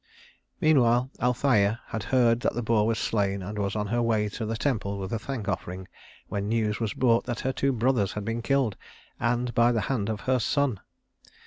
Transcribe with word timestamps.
Meanwhile 0.59 1.11
Althæa 1.19 1.77
had 1.89 2.05
heard 2.05 2.39
that 2.39 2.55
the 2.55 2.63
boar 2.63 2.87
was 2.87 2.97
slain, 2.97 3.43
and 3.43 3.59
was 3.59 3.75
on 3.75 3.85
her 3.85 4.01
way 4.01 4.29
to 4.29 4.47
the 4.47 4.57
temple 4.57 4.97
with 4.97 5.13
a 5.13 5.19
thank 5.19 5.47
offering 5.47 5.87
when 6.27 6.49
news 6.49 6.79
was 6.79 6.95
brought 6.95 7.27
her 7.27 7.33
that 7.35 7.41
her 7.41 7.53
two 7.53 7.71
brothers 7.71 8.13
had 8.13 8.25
been 8.25 8.41
killed 8.41 8.77
and 9.19 9.53
by 9.53 9.71
the 9.71 9.81
hand 9.93 10.09
of 10.09 10.21
her 10.21 10.39
son. 10.39 10.79